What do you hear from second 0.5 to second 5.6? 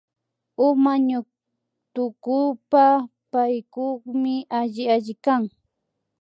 Uma ñutukupa Paykukmi alli alli kan